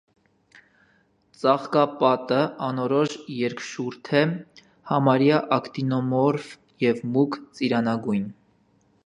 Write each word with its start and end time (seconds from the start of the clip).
Ծաղկապատը 1.41 2.39
անորոշ 2.69 3.13
երկշուրթ 3.41 4.11
է, 4.23 4.25
համարյա 4.93 5.39
ակտինոմորֆ 5.59 6.49
և 6.87 7.07
մուգ 7.15 7.41
ծիրանագույն։ 7.61 8.27